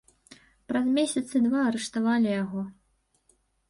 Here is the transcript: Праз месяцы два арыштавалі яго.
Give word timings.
Праз 0.71 0.85
месяцы 0.97 1.35
два 1.45 1.59
арыштавалі 1.69 2.29
яго. 2.43 2.69